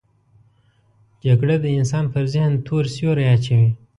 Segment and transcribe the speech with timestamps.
[1.25, 3.69] جګړه د انسان پر ذهن تور سیوری اچوي